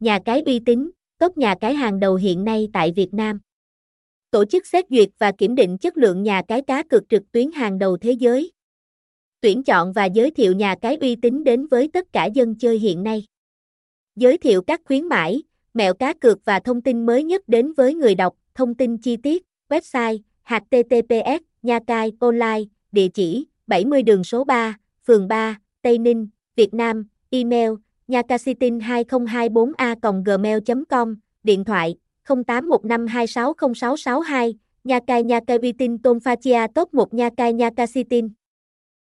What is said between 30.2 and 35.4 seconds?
gmail com điện thoại 0815260662, tin Nhakai